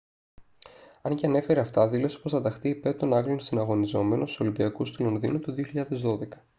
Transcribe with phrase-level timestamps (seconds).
[1.01, 5.03] αν και ανέφερε αυτά δήλωσε πως θα ταχθεί υπέρ των άγγλων συναγωνιζόμενων στους ολυμπιακούς του
[5.03, 6.27] λονδίνου το 2012